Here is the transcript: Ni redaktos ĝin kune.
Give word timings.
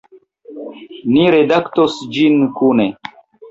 Ni 1.17 1.27
redaktos 1.35 2.01
ĝin 2.17 2.43
kune. 2.59 2.91